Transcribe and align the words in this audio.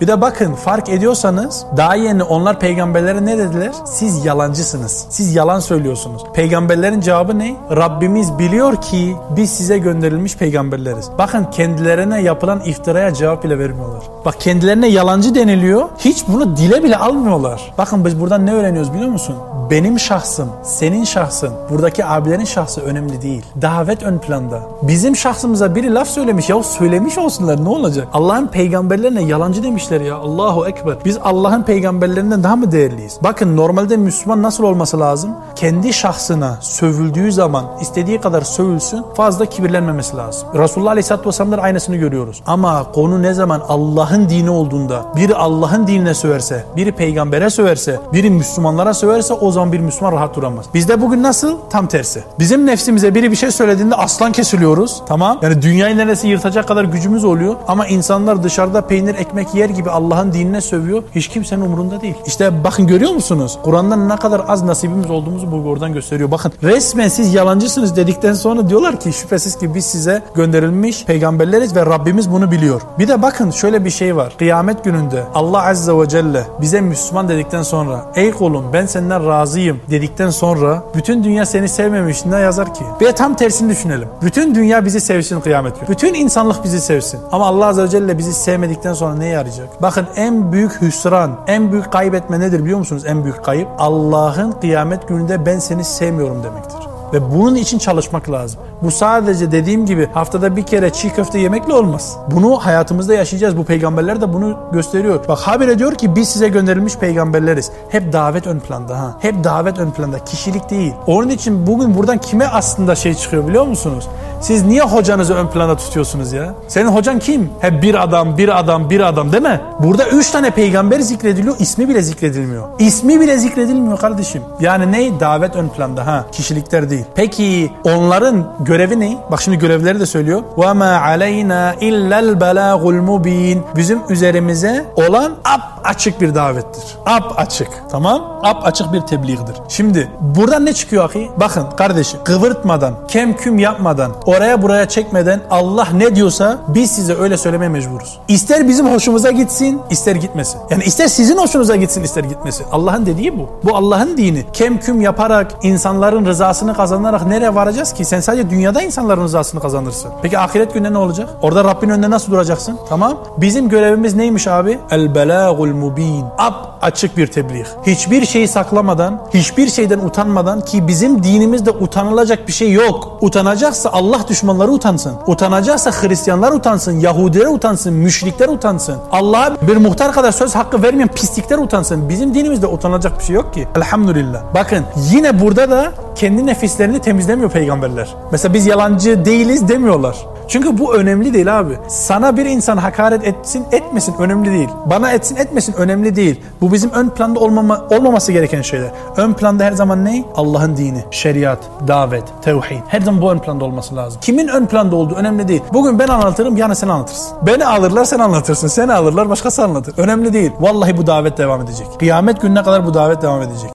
Bir 0.00 0.06
de 0.06 0.20
bakın 0.20 0.54
fark 0.54 0.88
ediyorsanız 0.88 1.66
daha 1.76 1.94
yeni 1.94 2.22
onlar 2.22 2.60
peygamberlere 2.60 3.26
ne 3.26 3.38
dediler? 3.38 3.72
Siz 3.84 4.24
yalancısınız. 4.24 5.06
Siz 5.10 5.34
yalan 5.34 5.60
söylüyorsunuz. 5.60 6.22
Peygamberlerin 6.34 7.00
cevabı 7.00 7.38
ne? 7.38 7.56
Rabbimiz 7.76 8.38
biliyor 8.38 8.80
ki 8.80 9.16
biz 9.36 9.50
size 9.50 9.78
gönderilmiş 9.78 10.36
peygamberleriz. 10.36 11.10
Bakın 11.18 11.44
kendilerine 11.44 12.22
yapılan 12.22 12.60
iftiraya 12.60 13.14
cevap 13.14 13.44
bile 13.44 13.58
vermiyorlar. 13.58 14.02
Bak 14.24 14.40
kendilerine 14.40 14.88
yalancı 14.88 15.34
deniliyor. 15.34 15.88
Hiç 15.98 16.28
bunu 16.28 16.56
dile 16.56 16.84
bile 16.84 16.96
almıyorlar. 16.96 17.74
Bakın 17.78 18.04
biz 18.04 18.20
buradan 18.20 18.46
ne 18.46 18.52
öğreniyoruz 18.52 18.94
biliyor 18.94 19.10
musun? 19.10 19.36
Benim 19.70 19.98
şahsım, 19.98 20.48
senin 20.62 21.04
şahsın, 21.04 21.50
buradaki 21.70 22.04
abilerin 22.04 22.44
şahsı 22.44 22.80
önemli 22.80 23.22
değil. 23.22 23.42
Davet 23.62 24.02
ön 24.02 24.18
planda. 24.18 24.60
Bizim 24.82 25.16
şahsımıza 25.16 25.74
biri 25.74 25.94
laf 25.94 26.08
söylemiş 26.08 26.48
ya 26.48 26.62
söylemiş 26.62 27.18
olsunlar 27.18 27.64
ne 27.64 27.68
olacak? 27.68 28.08
Allah'ın 28.12 28.46
peygamberlerine 28.46 29.22
yalancı 29.22 29.62
demişler 29.62 30.00
ya. 30.00 30.16
Allahu 30.16 30.66
Ekber. 30.66 30.96
Biz 31.04 31.18
Allah'ın 31.22 31.62
peygamberlerinden 31.62 32.42
daha 32.42 32.56
mı 32.56 32.72
değerliyiz? 32.72 33.18
Bakın 33.22 33.56
normalde 33.56 33.96
Müslüman 33.96 34.42
nasıl 34.42 34.64
olması 34.64 35.00
lazım? 35.00 35.30
Kendi 35.56 35.92
şahsına 35.92 36.58
sövüldüğü 36.60 37.32
zaman 37.32 37.64
istediği 37.80 38.20
kadar 38.20 38.42
sövülsün 38.42 39.04
fazla 39.14 39.46
kibirlenmemesi 39.46 40.16
lazım. 40.16 40.48
Resulullah 40.54 40.90
Aleyhisselatü 40.90 41.28
Vesselam'da 41.28 41.62
aynısını 41.62 41.96
görüyoruz. 41.96 42.42
Ama 42.46 42.92
konu 42.92 43.22
ne 43.22 43.34
zaman 43.34 43.62
Allah'ın 43.68 44.28
dini 44.28 44.50
olduğunda 44.50 45.02
biri 45.16 45.34
Allah'ın 45.34 45.86
dinine 45.86 46.14
söverse, 46.14 46.64
biri 46.76 46.92
peygambere 46.92 47.50
söverse, 47.50 48.00
biri 48.12 48.30
Müslümanlara 48.30 48.94
söverse 48.94 49.34
o 49.34 49.50
zaman 49.50 49.59
bir 49.72 49.80
Müslüman 49.80 50.12
rahat 50.12 50.36
duramaz. 50.36 50.66
Bizde 50.74 51.00
bugün 51.00 51.22
nasıl? 51.22 51.56
Tam 51.70 51.86
tersi. 51.86 52.24
Bizim 52.38 52.66
nefsimize 52.66 53.14
biri 53.14 53.30
bir 53.30 53.36
şey 53.36 53.50
söylediğinde 53.50 53.94
aslan 53.94 54.32
kesiliyoruz. 54.32 55.02
Tamam. 55.08 55.38
Yani 55.42 55.62
dünyayı 55.62 55.96
neresi 55.96 56.28
yırtacak 56.28 56.68
kadar 56.68 56.84
gücümüz 56.84 57.24
oluyor. 57.24 57.56
Ama 57.68 57.86
insanlar 57.86 58.42
dışarıda 58.42 58.80
peynir 58.80 59.14
ekmek 59.14 59.54
yer 59.54 59.68
gibi 59.70 59.90
Allah'ın 59.90 60.32
dinine 60.32 60.60
sövüyor. 60.60 61.02
Hiç 61.14 61.28
kimsenin 61.28 61.60
umurunda 61.60 62.00
değil. 62.00 62.14
İşte 62.26 62.64
bakın 62.64 62.86
görüyor 62.86 63.12
musunuz? 63.12 63.58
Kur'an'dan 63.62 64.08
ne 64.08 64.16
kadar 64.16 64.42
az 64.48 64.62
nasibimiz 64.62 65.10
olduğumuzu 65.10 65.52
bu 65.52 65.68
oradan 65.68 65.92
gösteriyor. 65.92 66.30
Bakın 66.30 66.52
resmen 66.62 67.08
siz 67.08 67.34
yalancısınız 67.34 67.96
dedikten 67.96 68.34
sonra 68.34 68.68
diyorlar 68.68 69.00
ki 69.00 69.12
şüphesiz 69.12 69.58
ki 69.58 69.74
biz 69.74 69.86
size 69.86 70.22
gönderilmiş 70.34 71.04
peygamberleriz 71.04 71.76
ve 71.76 71.86
Rabbimiz 71.86 72.32
bunu 72.32 72.50
biliyor. 72.50 72.82
Bir 72.98 73.08
de 73.08 73.22
bakın 73.22 73.50
şöyle 73.50 73.84
bir 73.84 73.90
şey 73.90 74.16
var. 74.16 74.32
Kıyamet 74.38 74.84
gününde 74.84 75.24
Allah 75.34 75.66
Azze 75.66 75.92
ve 75.92 76.08
Celle 76.08 76.46
bize 76.60 76.80
Müslüman 76.80 77.28
dedikten 77.28 77.62
sonra 77.62 78.12
ey 78.14 78.32
kulum 78.32 78.64
ben 78.72 78.86
senden 78.86 79.26
razıyım 79.50 79.80
dedikten 79.90 80.30
sonra 80.30 80.82
bütün 80.94 81.24
dünya 81.24 81.46
seni 81.46 81.68
sevmemiş 81.68 82.24
ne 82.24 82.38
yazar 82.38 82.74
ki? 82.74 82.84
Ve 83.00 83.12
tam 83.12 83.36
tersini 83.36 83.70
düşünelim. 83.70 84.08
Bütün 84.22 84.54
dünya 84.54 84.84
bizi 84.84 85.00
sevsin 85.00 85.40
kıyamet 85.40 85.80
günü. 85.80 85.88
Bütün 85.88 86.14
insanlık 86.14 86.64
bizi 86.64 86.80
sevsin. 86.80 87.20
Ama 87.32 87.46
Allah 87.46 87.66
Azze 87.66 87.82
ve 87.82 87.88
Celle 87.88 88.18
bizi 88.18 88.34
sevmedikten 88.34 88.94
sonra 88.94 89.14
ne 89.14 89.26
yarayacak? 89.26 89.82
Bakın 89.82 90.06
en 90.16 90.52
büyük 90.52 90.82
hüsran, 90.82 91.40
en 91.46 91.72
büyük 91.72 91.92
kaybetme 91.92 92.40
nedir 92.40 92.64
biliyor 92.64 92.78
musunuz? 92.78 93.02
En 93.06 93.24
büyük 93.24 93.44
kayıp 93.44 93.68
Allah'ın 93.78 94.52
kıyamet 94.52 95.08
gününde 95.08 95.46
ben 95.46 95.58
seni 95.58 95.84
sevmiyorum 95.84 96.42
demektir. 96.44 96.99
Ve 97.12 97.32
bunun 97.32 97.54
için 97.54 97.78
çalışmak 97.78 98.30
lazım. 98.30 98.60
Bu 98.82 98.90
sadece 98.90 99.52
dediğim 99.52 99.86
gibi 99.86 100.08
haftada 100.14 100.56
bir 100.56 100.62
kere 100.62 100.90
çiğ 100.90 101.10
köfte 101.10 101.38
yemekle 101.38 101.74
olmaz. 101.74 102.16
Bunu 102.30 102.56
hayatımızda 102.56 103.14
yaşayacağız. 103.14 103.56
Bu 103.56 103.64
peygamberler 103.64 104.20
de 104.20 104.32
bunu 104.32 104.58
gösteriyor. 104.72 105.28
Bak 105.28 105.38
habire 105.38 105.78
diyor 105.78 105.94
ki 105.94 106.16
biz 106.16 106.28
size 106.28 106.48
gönderilmiş 106.48 106.96
peygamberleriz. 106.96 107.70
Hep 107.88 108.12
davet 108.12 108.46
ön 108.46 108.60
planda 108.60 108.98
ha. 108.98 109.16
Hep 109.20 109.44
davet 109.44 109.78
ön 109.78 109.90
planda. 109.90 110.24
Kişilik 110.24 110.70
değil. 110.70 110.92
Onun 111.06 111.28
için 111.28 111.66
bugün 111.66 111.96
buradan 111.96 112.18
kime 112.18 112.46
aslında 112.46 112.94
şey 112.94 113.14
çıkıyor 113.14 113.48
biliyor 113.48 113.66
musunuz? 113.66 114.08
Siz 114.41 114.65
niye 114.65 114.81
hocanızı 114.81 115.33
ön 115.33 115.47
planda 115.47 115.77
tutuyorsunuz 115.77 116.33
ya? 116.33 116.53
Senin 116.67 116.87
hocan 116.87 117.19
kim? 117.19 117.49
Hep 117.59 117.83
bir 117.83 118.03
adam, 118.03 118.37
bir 118.37 118.59
adam, 118.59 118.89
bir 118.89 118.99
adam 118.99 119.31
değil 119.31 119.43
mi? 119.43 119.61
Burada 119.79 120.07
üç 120.07 120.29
tane 120.29 120.51
peygamber 120.51 120.99
zikrediliyor, 120.99 121.55
ismi 121.59 121.89
bile 121.89 122.01
zikredilmiyor. 122.01 122.67
İsmi 122.79 123.19
bile 123.19 123.37
zikredilmiyor 123.37 123.99
kardeşim. 123.99 124.41
Yani 124.59 124.91
ne? 124.91 125.19
Davet 125.19 125.55
ön 125.55 125.67
planda 125.67 126.07
ha. 126.07 126.25
Kişilikler 126.31 126.89
değil. 126.89 127.05
Peki 127.15 127.71
onların 127.83 128.53
görevi 128.59 128.99
ne? 128.99 129.17
Bak 129.31 129.41
şimdi 129.41 129.59
görevleri 129.59 129.99
de 129.99 130.05
söylüyor. 130.05 130.43
وَمَا 130.57 130.99
عَلَيْنَا 130.99 131.75
اِلَّا 131.75 132.31
الْبَلَاغُ 132.31 132.81
الْمُب۪ينَ 132.81 133.59
Bizim 133.75 133.99
üzerimize 134.09 134.85
olan 134.95 135.31
ap 135.43 135.61
açık 135.84 136.20
bir 136.20 136.34
davettir. 136.34 136.84
Ap 137.06 137.34
açık. 137.36 137.68
Tamam? 137.90 138.40
Ap 138.42 138.66
açık 138.66 138.92
bir 138.92 139.00
tebliğdir. 139.00 139.56
Şimdi 139.68 140.10
buradan 140.20 140.66
ne 140.66 140.72
çıkıyor 140.72 141.10
ahi? 141.10 141.30
Bakın 141.36 141.66
kardeşim 141.76 142.20
kıvırtmadan, 142.24 142.94
kemküm 143.08 143.58
yapmadan, 143.58 144.12
oraya 144.26 144.62
buraya 144.62 144.88
çekmeden 144.88 145.40
Allah 145.50 145.88
ne 145.94 146.16
diyorsa 146.16 146.58
biz 146.68 146.90
size 146.90 147.14
öyle 147.14 147.36
söylemeye 147.36 147.68
mecburuz. 147.68 148.18
İster 148.28 148.68
bizim 148.68 148.92
hoşumuza 148.92 149.30
gitsin, 149.30 149.80
ister 149.90 150.16
gitmesin. 150.16 150.60
Yani 150.70 150.84
ister 150.84 151.08
sizin 151.08 151.38
hoşunuza 151.38 151.76
gitsin, 151.76 152.02
ister 152.02 152.24
gitmesin. 152.24 152.66
Allah'ın 152.72 153.06
dediği 153.06 153.38
bu. 153.38 153.48
Bu 153.64 153.76
Allah'ın 153.76 154.16
dini. 154.16 154.44
Kemküm 154.52 155.00
yaparak, 155.00 155.52
insanların 155.62 156.26
rızasını 156.26 156.74
kazanarak 156.74 157.26
nereye 157.26 157.54
varacağız 157.54 157.92
ki? 157.92 158.04
Sen 158.04 158.20
sadece 158.20 158.50
dünyada 158.50 158.82
insanların 158.82 159.22
rızasını 159.24 159.60
kazanırsın. 159.60 160.10
Peki 160.22 160.38
ahiret 160.38 160.74
günde 160.74 160.92
ne 160.92 160.98
olacak? 160.98 161.28
Orada 161.42 161.64
Rabbin 161.64 161.88
önünde 161.88 162.10
nasıl 162.10 162.32
duracaksın? 162.32 162.78
Tamam. 162.88 163.18
Bizim 163.36 163.68
görevimiz 163.68 164.14
neymiş 164.14 164.48
abi? 164.48 164.78
El 164.90 165.14
belagul 165.14 165.69
mubin. 165.72 166.24
Ap 166.38 166.78
açık 166.82 167.16
bir 167.16 167.26
tebliğ. 167.26 167.64
Hiçbir 167.86 168.26
şeyi 168.26 168.48
saklamadan, 168.48 169.20
hiçbir 169.34 169.68
şeyden 169.68 169.98
utanmadan 169.98 170.60
ki 170.60 170.88
bizim 170.88 171.22
dinimizde 171.22 171.70
utanılacak 171.70 172.48
bir 172.48 172.52
şey 172.52 172.72
yok. 172.72 173.18
Utanacaksa 173.20 173.90
Allah 173.92 174.20
düşmanları 174.28 174.70
utansın. 174.70 175.14
Utanacaksa 175.26 175.90
Hristiyanlar 175.90 176.52
utansın, 176.52 177.00
Yahudiler 177.00 177.46
utansın, 177.46 177.92
müşrikler 177.94 178.48
utansın. 178.48 178.96
Allah'a 179.12 179.68
bir 179.68 179.76
muhtar 179.76 180.12
kadar 180.12 180.32
söz 180.32 180.54
hakkı 180.54 180.82
vermeyen 180.82 181.08
pislikler 181.08 181.58
utansın. 181.58 182.08
Bizim 182.08 182.34
dinimizde 182.34 182.66
utanacak 182.66 183.18
bir 183.18 183.24
şey 183.24 183.36
yok 183.36 183.54
ki. 183.54 183.68
Elhamdülillah. 183.76 184.42
Bakın 184.54 184.84
yine 185.12 185.40
burada 185.40 185.70
da 185.70 185.92
kendi 186.14 186.46
nefislerini 186.46 186.98
temizlemiyor 186.98 187.50
peygamberler. 187.50 188.14
Mesela 188.32 188.54
biz 188.54 188.66
yalancı 188.66 189.24
değiliz 189.24 189.68
demiyorlar. 189.68 190.16
Çünkü 190.50 190.78
bu 190.78 190.94
önemli 190.94 191.34
değil 191.34 191.58
abi. 191.58 191.78
Sana 191.88 192.36
bir 192.36 192.46
insan 192.46 192.76
hakaret 192.76 193.26
etsin 193.26 193.64
etmesin 193.72 194.14
önemli 194.18 194.50
değil. 194.50 194.68
Bana 194.86 195.12
etsin 195.12 195.36
etmesin 195.36 195.72
önemli 195.72 196.16
değil. 196.16 196.40
Bu 196.60 196.72
bizim 196.72 196.90
ön 196.90 197.08
planda 197.08 197.40
olmama, 197.40 197.84
olmaması 197.90 198.32
gereken 198.32 198.62
şeyler. 198.62 198.90
Ön 199.16 199.32
planda 199.32 199.64
her 199.64 199.72
zaman 199.72 200.04
ne? 200.04 200.24
Allah'ın 200.36 200.76
dini, 200.76 201.04
şeriat, 201.10 201.58
davet, 201.88 202.24
tevhid. 202.42 202.80
Her 202.88 203.00
zaman 203.00 203.22
bu 203.22 203.32
ön 203.32 203.38
planda 203.38 203.64
olması 203.64 203.96
lazım. 203.96 204.20
Kimin 204.20 204.48
ön 204.48 204.66
planda 204.66 204.96
olduğu 204.96 205.14
önemli 205.14 205.48
değil. 205.48 205.62
Bugün 205.72 205.98
ben 205.98 206.08
anlatırım 206.08 206.56
yarın 206.56 206.74
sen 206.74 206.88
anlatırsın. 206.88 207.36
Beni 207.46 207.66
alırlar 207.66 208.04
sen 208.04 208.18
anlatırsın. 208.18 208.68
Seni 208.68 208.92
alırlar 208.92 209.28
başkası 209.28 209.64
anlatır. 209.64 209.94
Önemli 209.98 210.32
değil. 210.32 210.52
Vallahi 210.60 210.96
bu 210.96 211.06
davet 211.06 211.38
devam 211.38 211.60
edecek. 211.60 211.86
Kıyamet 211.98 212.40
gününe 212.40 212.62
kadar 212.62 212.86
bu 212.86 212.94
davet 212.94 213.22
devam 213.22 213.42
edecek. 213.42 213.68